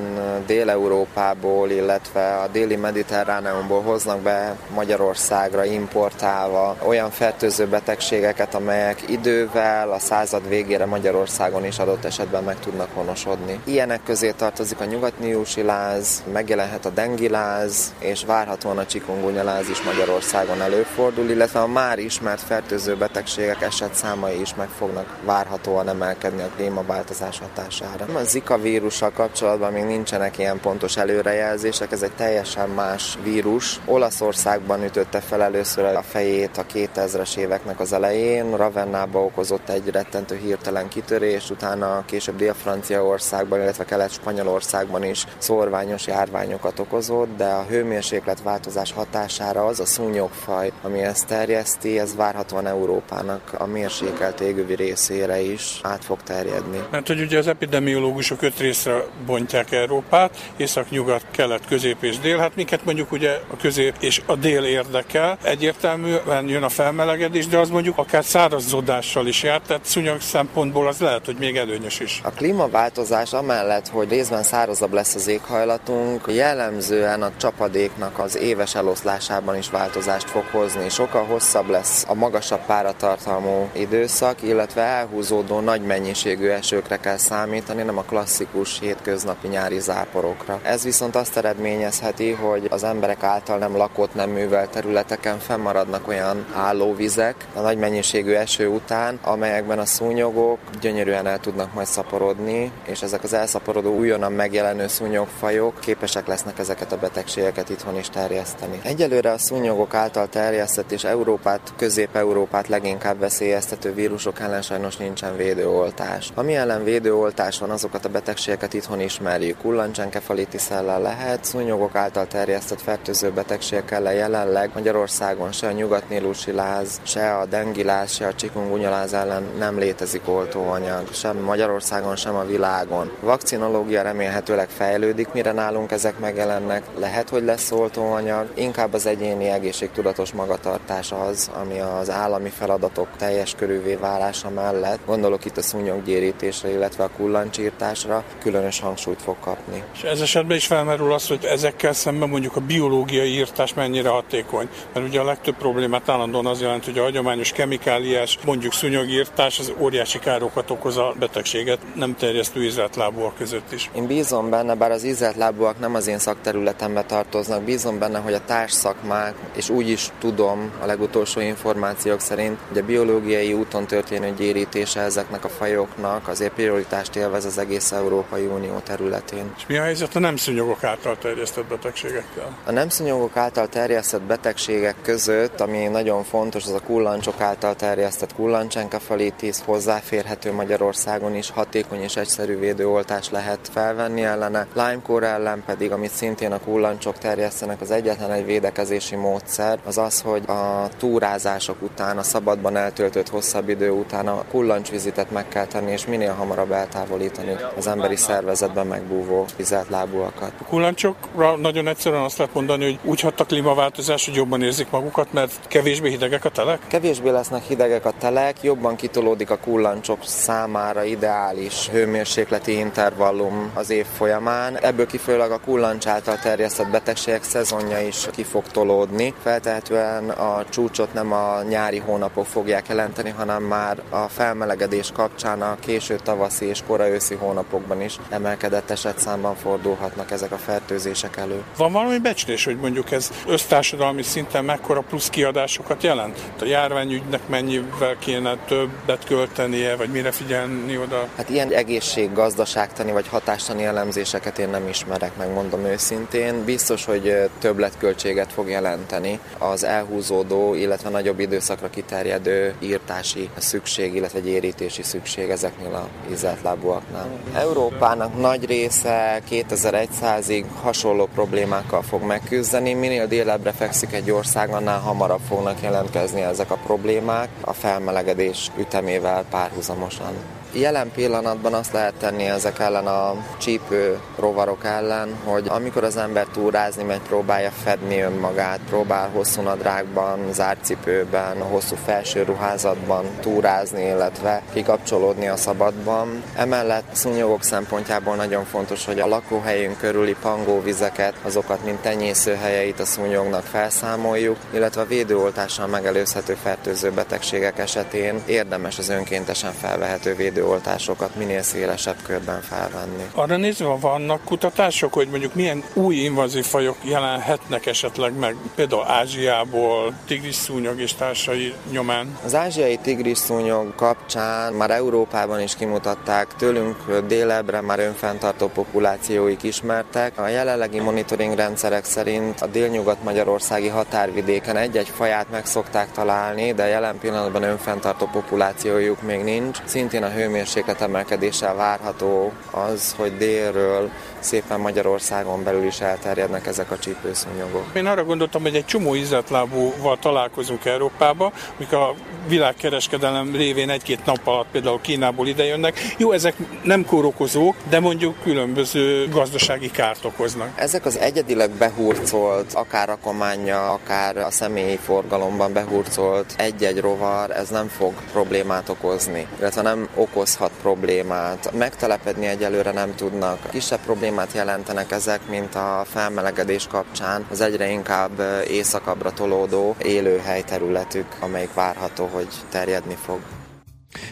[0.47, 9.99] Dél-Európából, illetve a déli mediterráneumból hoznak be Magyarországra importálva olyan fertőző betegségeket, amelyek idővel a
[9.99, 13.61] század végére Magyarországon is adott esetben meg tudnak honosodni.
[13.65, 20.61] Ilyenek közé tartozik a nyugatniusi láz, megjelenhet a dengiláz, és várhatóan a csikungunyaláz is Magyarországon
[20.61, 27.39] előfordul, illetve a már ismert fertőző betegségek esetszámai is meg fognak várhatóan emelkedni a klímaváltozás
[27.39, 28.07] hatására.
[28.15, 33.81] A Zika vírussal kapcsolatban még nincsenek ilyen pontos előrejelzések, ez egy teljesen más vírus.
[33.85, 40.37] Olaszországban ütötte fel először a fejét a 2000-es éveknek az elején, Ravennába okozott egy rettentő
[40.37, 48.43] hirtelen kitörés, utána később Dél-Franciaországban, illetve Kelet-Spanyolországban is szorványos járványokat okozott, de a hő hőmérséklet
[48.43, 55.41] változás hatására az a szúnyogfaj, ami ezt terjeszti, ez várhatóan Európának a mérsékelt égővi részére
[55.41, 56.79] is át fog terjedni.
[56.91, 62.39] Mert hogy ugye az epidemiológusok öt részre bontják Európát, észak, nyugat, kelet, közép és dél,
[62.39, 65.39] hát minket mondjuk ugye a közép és a dél érdekel.
[65.43, 70.99] Egyértelműen jön a felmelegedés, de az mondjuk akár szárazzodással is jár, tehát szúnyog szempontból az
[70.99, 72.21] lehet, hogy még előnyös is.
[72.25, 78.75] A klímaváltozás amellett, hogy részben szárazabb lesz az éghajlatunk, jellemzően a csapad hulladéknak az éves
[78.75, 80.89] eloszlásában is változást fog hozni.
[80.89, 87.99] Sokkal hosszabb lesz a magasabb páratartalmú időszak, illetve elhúzódó nagy mennyiségű esőkre kell számítani, nem
[87.99, 90.61] a klasszikus hétköznapi nyári záporokra.
[90.63, 96.47] Ez viszont azt eredményezheti, hogy az emberek által nem lakott, nem művelt területeken fennmaradnak olyan
[96.55, 103.03] állóvizek a nagy mennyiségű eső után, amelyekben a szúnyogok gyönyörűen el tudnak majd szaporodni, és
[103.03, 108.81] ezek az elszaporodó újonnan megjelenő szúnyogfajok képesek lesznek ezeket a betegségeket itthon is terjeszteni.
[108.83, 116.31] Egyelőre a szúnyogok által terjesztett és Európát, Közép-Európát leginkább veszélyeztető vírusok ellen sajnos nincsen védőoltás.
[116.35, 119.59] Ami ellen védőoltás van, azokat a betegségeket itthon ismerjük.
[119.59, 127.01] Kullancsenkefalitis ellen lehet, szúnyogok által terjesztett fertőző betegségek ellen jelenleg Magyarországon se a nyugatnélusi láz,
[127.03, 133.11] se a dengiláz, se a csikungunyaláz ellen nem létezik oltóanyag, sem Magyarországon, sem a világon.
[133.21, 136.83] Vakcinológia remélhetőleg fejlődik, mire nálunk ezek megjelennek.
[136.99, 143.55] Lehet, hogy lesz oltóanyag, inkább az egyéni egészségtudatos magatartás az, ami az állami feladatok teljes
[143.55, 149.83] körűvé válása mellett, gondolok itt a szúnyoggyérítésre, illetve a kullancsírtásra, különös hangsúlyt fog kapni.
[149.95, 154.69] És ez esetben is felmerül az, hogy ezekkel szemben mondjuk a biológiai írtás mennyire hatékony.
[154.95, 159.73] Mert ugye a legtöbb problémát állandóan az jelent, hogy a hagyományos kemikáliás, mondjuk szúnyogírtás az
[159.79, 163.91] óriási károkat okoz a betegséget, nem terjesztő ízletlábúak között is.
[163.95, 168.45] Én bízom benne, bár az ízletlábúak nem az én szakterületembe tartoznak, bízom benne, hogy a
[168.45, 175.01] társszakmák, és úgy is tudom a legutolsó információk szerint, hogy a biológiai úton történő gyérítése
[175.01, 179.53] ezeknek a fajoknak azért prioritást élvez az egész Európai Unió területén.
[179.57, 182.59] És mi a helyzet a nem szúnyogok által terjesztett betegségekkel?
[182.65, 188.35] A nem szúnyogok által terjesztett betegségek között, ami nagyon fontos, az a kullancsok által terjesztett
[188.35, 194.67] kullancsenkefalitis, hozzáférhető Magyarországon is, hatékony és egyszerű védőoltás lehet felvenni ellene.
[194.75, 200.21] Lyme ellen pedig, amit szintén a kullancsok terjesztenek, az egyetlen egy védekezési módszer, az az,
[200.21, 205.91] hogy a túrázások után, a szabadban eltöltött hosszabb idő után a kullancsvizitet meg kell tenni,
[205.91, 210.53] és minél hamarabb eltávolítani az emberi szervezetben megbúvó vizelt lábúakat.
[210.61, 214.91] A kullancsokra nagyon egyszerűen azt lehet mondani, hogy úgy hat a klímaváltozás, hogy jobban érzik
[214.91, 216.81] magukat, mert kevésbé hidegek a telek?
[216.87, 224.07] Kevésbé lesznek hidegek a telek, jobban kitolódik a kullancsok számára ideális hőmérsékleti intervallum az év
[224.17, 224.79] folyamán.
[224.79, 229.35] Ebből kifolyólag a kullancs által terjesztett betegségek szezonja is ki fog tolódni.
[229.43, 235.77] Feltehetően a csúcsot nem a nyári hónapok fogják jelenteni, hanem már a felmelegedés kapcsán a
[235.81, 241.63] késő tavaszi és kora őszi hónapokban is emelkedett esetszámban fordulhatnak ezek a fertőzések elő.
[241.77, 246.39] Van valami becslés, hogy mondjuk ez össztársadalmi szinten mekkora plusz kiadásokat jelent?
[246.61, 251.29] A járványügynek mennyivel kéne többet költenie, vagy mire figyelni oda?
[251.37, 256.65] Hát ilyen egészséggazdaságtani vagy hatástani elemzéseket én nem ismerek, megmondom őszintén.
[256.65, 264.47] Biztos, hogy többletköltséget fog jelenteni az elhúzódó, illetve nagyobb időszakra kiterjedő írtási szükség, illetve egy
[264.47, 267.29] érítési szükség ezeknél a ízeltlábúaknál.
[267.55, 275.41] Európának nagy része 2100-ig hasonló problémákkal fog megküzdeni, minél délebbre fekszik egy ország, annál hamarabb
[275.49, 280.60] fognak jelentkezni ezek a problémák a felmelegedés ütemével párhuzamosan.
[280.73, 286.47] Jelen pillanatban azt lehet tenni ezek ellen a csípő rovarok ellen, hogy amikor az ember
[286.47, 294.63] túrázni megy, próbálja fedni önmagát, próbál hosszú nadrágban, zárt cipőben, hosszú felső ruházatban túrázni, illetve
[294.73, 296.43] kikapcsolódni a szabadban.
[296.57, 303.65] Emellett szúnyogok szempontjából nagyon fontos, hogy a lakóhelyünk körüli pangóvizeket, azokat mint tenyészőhelyeit a szúnyognak
[303.65, 311.63] felszámoljuk, illetve a védőoltással megelőzhető fertőző betegségek esetén érdemes az önkéntesen felvehető védő védőoltásokat minél
[311.63, 313.23] szélesebb körben felvenni.
[313.35, 320.15] Arra nézve vannak kutatások, hogy mondjuk milyen új invazív fajok jelenhetnek esetleg meg, például Ázsiából,
[320.27, 322.39] tigrisszúnyog és társai nyomán?
[322.45, 326.97] Az ázsiai tigrisszúnyog kapcsán már Európában is kimutatták, tőlünk
[327.27, 330.39] délebre már önfenntartó populációik ismertek.
[330.39, 337.19] A jelenlegi monitoring rendszerek szerint a délnyugat-magyarországi határvidéken egy-egy faját meg szokták találni, de jelen
[337.19, 339.79] pillanatban önfenntartó populációjuk még nincs.
[339.85, 346.91] Szintén a hő hőmérséklet emelkedéssel várható az, hogy délről szépen Magyarországon belül is elterjednek ezek
[346.91, 347.85] a csípőszúnyogok.
[347.93, 352.15] Én arra gondoltam, hogy egy csomó ízetlábúval találkozunk Európába, mik a
[352.49, 355.99] világkereskedelem révén egy-két nap alatt például Kínából idejönnek.
[356.17, 360.69] Jó, ezek nem kórokozók, de mondjuk különböző gazdasági kárt okoznak.
[360.75, 367.89] Ezek az egyedileg behurcolt, akár rakománya, akár a személyi forgalomban behurcolt egy-egy rovar, ez nem
[367.89, 371.73] fog problémát okozni, illetve nem okoz okozhat problémát.
[371.73, 373.71] Megtelepedni egyelőre nem tudnak.
[373.71, 381.75] Kisebb problémát jelentenek ezek, mint a felmelegedés kapcsán az egyre inkább északabbra tolódó élőhelyterületük, amelyik
[381.75, 383.60] várható, hogy terjedni fog.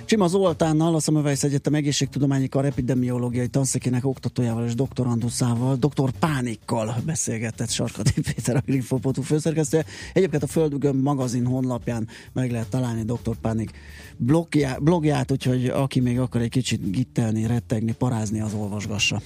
[0.04, 7.70] Csima Zoltánnal, a Szemövejsz Egyetem egészségtudományi kar epidemiológiai tanszékének oktatójával és doktoranduszával, doktor Pánikkal beszélgetett
[7.70, 9.84] Sarkadi Péter, a Greenfo.hu főszerkesztője.
[10.12, 13.70] Egyébként a Földgöm magazin honlapján meg lehet találni doktor Pánik
[14.16, 19.20] blogját, blogját, úgyhogy aki még akar egy kicsit gittelni, rettegni, parázni, az olvasgassa.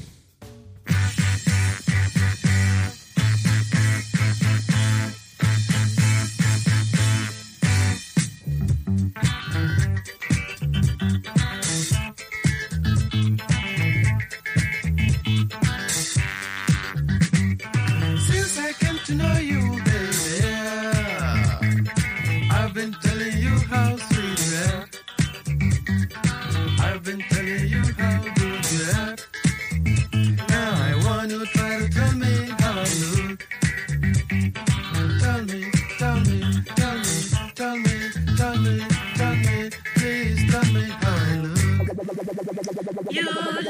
[43.11, 43.65] You look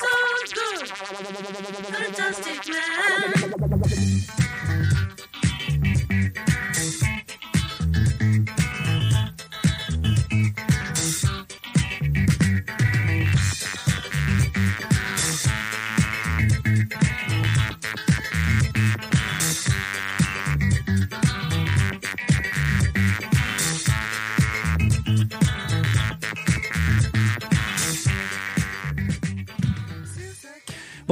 [0.00, 0.12] so
[0.54, 0.88] good,
[1.92, 3.15] fantastic man.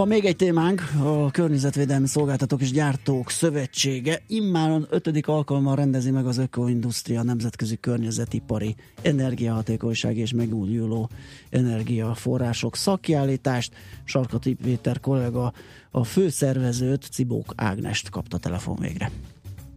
[0.04, 6.26] Van még egy témánk, a Környezetvédelmi Szolgáltatók és Gyártók Szövetsége immáron ötödik alkalommal rendezi meg
[6.26, 8.74] az Ökoindustria Nemzetközi Környezetipari
[9.04, 11.08] Energiahatékonyság és megújuló
[11.50, 13.72] energiaforrások szakkiállítást.
[14.04, 15.52] Sarkati Péter kollega
[15.90, 19.06] a főszervezőt, Cibók Ágnest kapta telefon végre.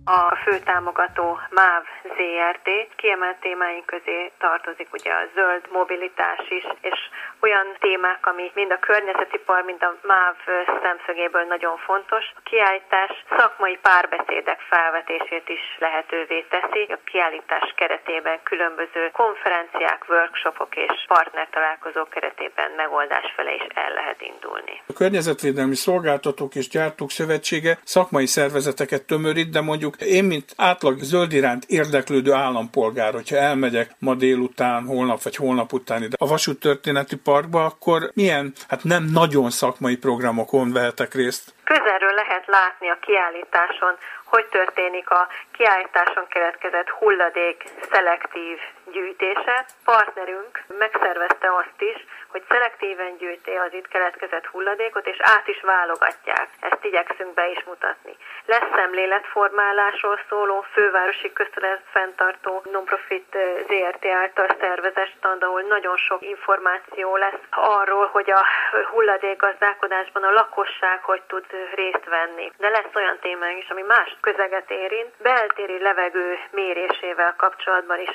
[0.05, 1.83] A fő támogató MÁV
[2.17, 6.99] ZRT kiemelt témáink közé tartozik ugye a zöld mobilitás is, és
[7.41, 10.37] olyan témák, ami mind a környezetipar, mind a MÁV
[10.83, 12.23] szemszögéből nagyon fontos.
[12.39, 16.83] A kiállítás szakmai párbeszédek felvetését is lehetővé teszi.
[16.95, 24.75] A kiállítás keretében különböző konferenciák, workshopok és partnertalálkozók keretében megoldás fele is el lehet indulni.
[24.91, 31.33] A Környezetvédelmi Szolgáltatók és Gyártók Szövetsége szakmai szervezeteket tömörít, de mondjuk én, mint átlag zöld
[31.33, 37.65] iránt érdeklődő állampolgár, hogyha elmegyek ma délután, holnap vagy holnap után ide a vasúttörténeti parkba,
[37.65, 41.43] akkor milyen, hát nem nagyon szakmai programokon vehetek részt?
[41.63, 43.93] Közelről lehet látni a kiállításon,
[44.31, 47.57] hogy történik a kiállításon keletkezett hulladék
[47.91, 48.57] szelektív
[48.91, 49.65] gyűjtése.
[49.83, 56.49] Partnerünk megszervezte azt is, hogy szelektíven gyűjti az itt keletkezett hulladékot, és át is válogatják.
[56.59, 58.17] Ezt igyekszünk be is mutatni.
[58.45, 67.15] Lesz szemléletformálásról szóló fővárosi köztelet fenntartó non-profit ZRT által szervezett stand, ahol nagyon sok információ
[67.15, 68.45] lesz arról, hogy a
[68.91, 72.51] hulladékgazdálkodásban a lakosság hogy tud részt venni.
[72.57, 75.13] De lesz olyan témánk is, ami más közeget érint.
[75.21, 78.13] Beltéri levegő mérésével kapcsolatban is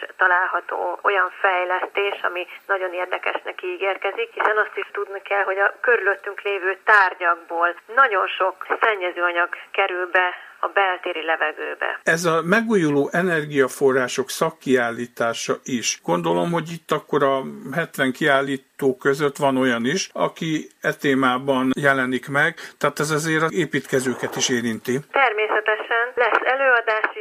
[0.66, 6.40] található olyan fejlesztés, ami nagyon érdekesnek ígérkezik, hiszen azt is tudni kell, hogy a körülöttünk
[6.40, 10.28] lévő tárgyakból nagyon sok szennyezőanyag kerül be
[10.64, 12.00] a beltéri levegőbe.
[12.02, 16.00] Ez a megújuló energiaforrások szakkiállítása is.
[16.04, 17.42] Gondolom, hogy itt akkor a
[17.74, 23.54] 70 kiállító között van olyan is, aki e témában jelenik meg, tehát ez azért az
[23.54, 24.98] építkezőket is érinti.
[25.10, 27.11] Természetesen lesz előadás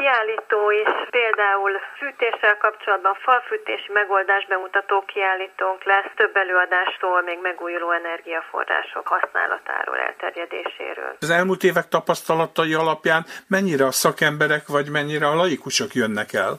[0.00, 9.06] kiállító is, például fűtéssel kapcsolatban falfűtési megoldás bemutató kiállítónk lesz, több előadástól még megújuló energiaforrások
[9.14, 11.12] használatáról, elterjedéséről.
[11.20, 13.22] Az elmúlt évek tapasztalatai alapján
[13.54, 16.52] mennyire a szakemberek, vagy mennyire a laikusok jönnek el?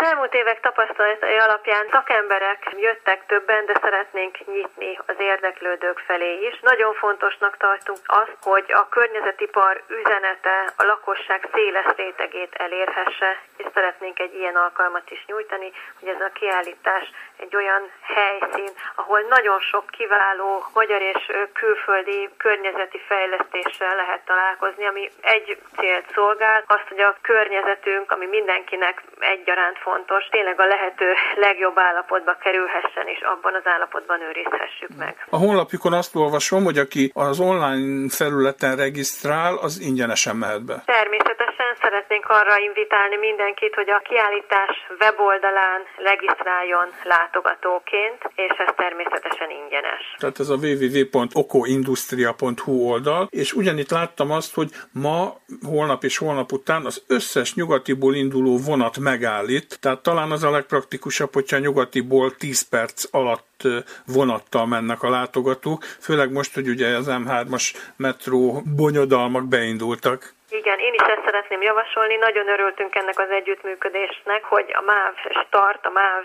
[0.00, 6.60] Az elmúlt évek tapasztalatai alapján szakemberek jöttek többen, de szeretnénk nyitni az érdeklődők felé is.
[6.60, 14.18] Nagyon fontosnak tartunk azt, hogy a környezetipar üzenete a lakosság széles rétegét elérhesse, és szeretnénk
[14.18, 19.86] egy ilyen alkalmat is nyújtani, hogy ez a kiállítás egy olyan helyszín, ahol nagyon sok
[19.86, 27.16] kiváló magyar és külföldi környezeti fejlesztéssel lehet találkozni, ami egy célt szolgál, azt, hogy a
[27.20, 31.08] környezetünk, ami mindenkinek egyaránt fontos, tényleg a lehető
[31.46, 35.14] legjobb állapotba kerülhessen, és abban az állapotban őrizhessük meg.
[35.30, 40.76] A honlapjukon azt olvasom, hogy aki az online felületen regisztrál, az ingyenesen mehet be.
[40.84, 50.14] Természetesen szeretnénk arra invitálni mindenkit, hogy a kiállítás weboldalán regisztráljon látogatóként, és ez természetesen ingyenes.
[50.18, 56.84] Tehát ez a www.okoindustria.hu oldal, és ugyanitt láttam azt, hogy ma, holnap és holnap után
[56.84, 63.04] az összes nyugatiból induló vonat megállít, tehát talán az a legpraktikusabb, hogyha nyugatiból 10 perc
[63.10, 63.62] alatt
[64.06, 70.36] vonattal mennek a látogatók, főleg most, hogy ugye az M3-as metró bonyodalmak beindultak.
[70.60, 72.16] Igen, én is ezt szeretném javasolni.
[72.16, 76.24] Nagyon örültünk ennek az együttműködésnek, hogy a MÁV Start, a MÁV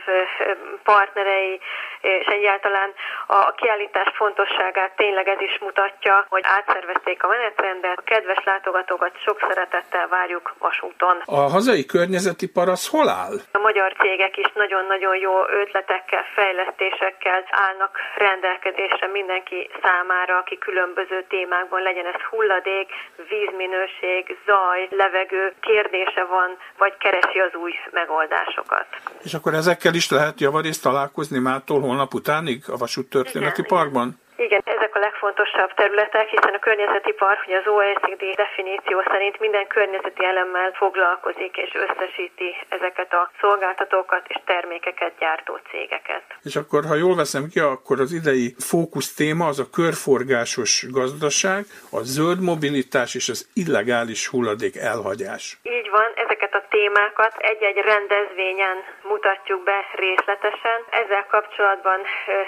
[0.83, 1.59] partnerei
[2.03, 2.89] és egyáltalán
[3.27, 7.97] a kiállítás fontosságát tényleg ez is mutatja, hogy átszervezték a menetrendet.
[7.97, 11.15] A kedves látogatókat sok szeretettel várjuk vasúton.
[11.25, 13.35] A hazai környezetipar az hol áll?
[13.51, 21.81] A magyar cégek is nagyon-nagyon jó ötletekkel, fejlesztésekkel állnak rendelkezésre mindenki számára, aki különböző témákban
[21.81, 22.87] legyen ez hulladék,
[23.29, 28.85] vízminőség, zaj, levegő kérdése van, vagy keresi az új megoldásokat.
[29.23, 34.19] És akkor ezekkel is lehet javarészt találkozni mától holnap utánig a Vasút Történeti Igen, Parkban?
[34.35, 39.67] Igen, ezek a legfontosabb területek, hiszen a környezeti park, hogy az OECD definíció szerint minden
[39.67, 46.23] környezeti elemmel foglalkozik és összesíti ezeket a szolgáltatókat és termékeket gyártó cégeket.
[46.43, 51.61] És akkor, ha jól veszem ki, akkor az idei fókusz téma az a körforgásos gazdaság,
[51.91, 55.57] a zöld mobilitás és az illegális hulladék elhagyás.
[55.63, 60.79] Így van, ezeket a témákat egy-egy rendezvényen mutatjuk be részletesen.
[60.89, 61.99] Ezzel kapcsolatban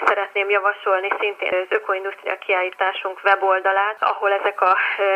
[0.06, 4.72] szeretném javasolni szintén az Ökoindustria kiállításunk weboldalát, ahol ezek a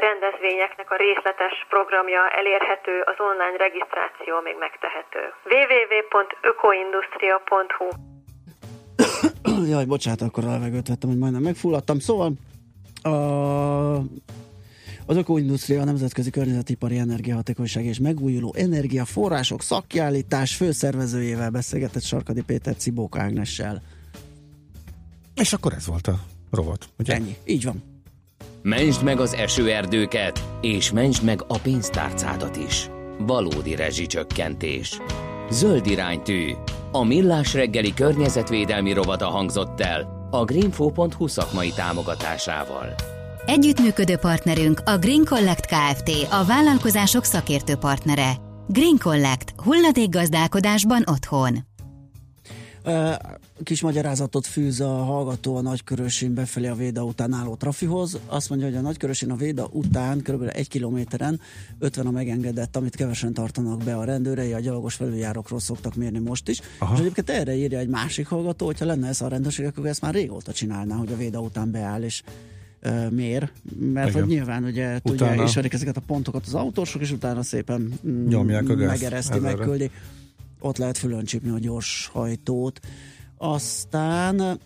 [0.06, 5.22] rendezvényeknek a részletes programja elérhető, az online regisztráció még megtehető.
[5.52, 7.88] www.ökoindustria.hu
[9.72, 11.98] Jaj, bocsánat, akkor a levegőt vettem, hogy majdnem megfulladtam.
[11.98, 12.30] Szóval
[13.02, 13.08] a,
[15.06, 23.18] az ökoindustria a Nemzetközi Környezetipari Energiahatékonyság és Megújuló Energiaforrások szakkiállítás főszervezőjével beszélgetett Sarkadi Péter Cibók
[23.18, 23.82] Ágnessel.
[25.34, 26.14] És akkor ez volt a
[26.50, 27.14] rovat, ugye?
[27.14, 27.82] Ennyi, így van.
[28.62, 32.90] Mentsd meg az esőerdőket, és mentsd meg a pénztárcádat is.
[33.18, 35.00] Valódi rezsicsökkentés.
[35.50, 36.52] Zöld iránytű.
[36.92, 42.94] A Millás reggeli környezetvédelmi rovata hangzott el a greenfo.hu szakmai támogatásával.
[43.46, 46.10] Együttműködő partnerünk a Green Collect Kft.
[46.30, 48.32] a vállalkozások szakértő partnere.
[48.66, 49.54] Green Collect.
[49.56, 51.69] Hulladékgazdálkodásban otthon.
[53.62, 58.18] Kis magyarázatot fűz a hallgató a nagykörösén befelé a Véda után álló trafihoz.
[58.26, 60.50] Azt mondja, hogy a nagykörösén a Véda után kb.
[60.52, 61.40] egy kilométeren
[61.78, 66.48] 50 a megengedett, amit kevesen tartanak be a rendőrei, a gyalogos felüljárókról szoktak mérni most
[66.48, 66.60] is.
[66.78, 66.94] Aha.
[66.94, 70.14] És egyébként erre írja egy másik hallgató, hogyha lenne ez a rendőrség, akkor ezt már
[70.14, 72.22] régóta csinálná, hogy a Véda után beáll és
[73.10, 73.50] mér,
[73.92, 74.20] mert Igen.
[74.20, 78.26] hogy nyilván ugye tudja, Utána- ismerik ezeket a pontokat az autósok, és utána szépen mm,
[78.26, 79.90] Nyomják a megereszti, megküldi.
[80.60, 82.80] Ott lehet fölöncsípni a gyors hajtót.
[83.36, 84.58] Aztán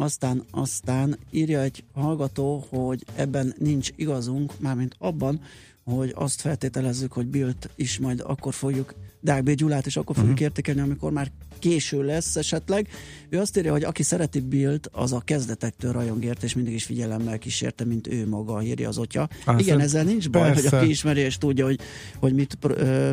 [0.00, 5.40] aztán, aztán írja egy hallgató, hogy ebben nincs igazunk, mármint abban,
[5.84, 9.50] hogy azt feltételezzük, hogy Bilt is majd akkor fogjuk, B.
[9.50, 10.42] Gyulát is akkor fogjuk Mhm.
[10.42, 12.88] értékelni, amikor már késő lesz esetleg.
[13.28, 17.38] Ő azt írja, hogy aki szereti Bilt, az a kezdetektől rajongért, és mindig is figyelemmel
[17.38, 19.28] kísérte, mint ő maga, írja az otya.
[19.44, 20.76] Á, Igen, ez- ezzel nincs baj, hogy persze.
[20.76, 21.80] aki ismeri és tudja, hogy,
[22.18, 23.10] hogy mit ö,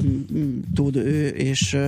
[0.73, 1.87] tud ő, és ö,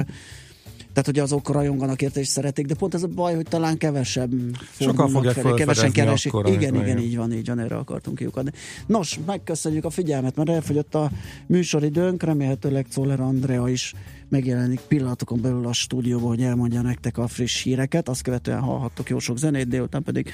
[0.97, 4.31] tehát, hogy azok rajonganak érte és szeretik, de pont ez a baj, hogy talán kevesebb
[4.71, 6.33] fordulnak fogják felé, kevesen keresik.
[6.33, 6.99] akkor, igen, igen.
[6.99, 8.51] így van, így van, erre akartunk kiukadni.
[8.85, 11.11] Nos, megköszönjük a figyelmet, mert elfogyott a
[11.45, 13.93] műsoridőnk, remélhetőleg Czoller Andrea is
[14.29, 19.19] megjelenik pillanatokon belül a stúdióban, hogy elmondja nektek a friss híreket, azt követően hallhattok jó
[19.19, 20.31] sok zenét, délután pedig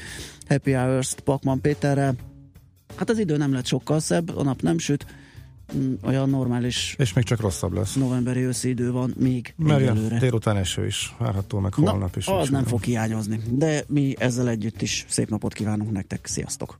[0.47, 2.15] Happy Hours-t Pakman Péterrel.
[2.95, 5.05] Hát az idő nem lett sokkal szebb, a nap nem süt,
[5.77, 7.93] mm, olyan normális És még csak rosszabb lesz.
[7.93, 12.27] novemberi őszi idő van még Mert délután eső is, várható meg holnap is.
[12.27, 16.25] Az nem fog hiányozni, de mi ezzel együtt is szép napot kívánunk nektek.
[16.25, 16.79] Sziasztok!